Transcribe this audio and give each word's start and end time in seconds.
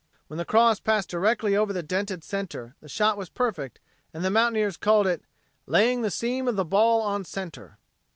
When 0.29 0.39
the 0.39 0.45
cross 0.45 0.79
passed 0.79 1.09
directly 1.09 1.55
over 1.55 1.71
the 1.73 1.83
dented 1.83 2.23
center, 2.23 2.73
the 2.81 2.89
shot 2.89 3.19
was 3.19 3.29
perfect 3.29 3.79
and 4.15 4.25
the 4.25 4.31
mountaineers 4.31 4.75
called 4.75 5.05
it 5.05 5.21
"laying 5.67 6.01
the 6.01 6.09
seam 6.09 6.47
of 6.47 6.55
the 6.55 6.65
ball 6.65 7.03
on 7.03 7.23
center." 7.23 7.77